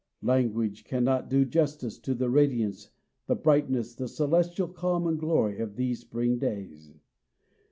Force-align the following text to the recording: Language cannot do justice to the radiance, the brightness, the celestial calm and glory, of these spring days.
Language 0.23 0.83
cannot 0.83 1.29
do 1.29 1.45
justice 1.45 1.99
to 1.99 2.15
the 2.15 2.27
radiance, 2.31 2.89
the 3.27 3.35
brightness, 3.35 3.93
the 3.93 4.07
celestial 4.07 4.67
calm 4.67 5.05
and 5.05 5.19
glory, 5.19 5.59
of 5.59 5.75
these 5.75 5.99
spring 5.99 6.39
days. 6.39 6.91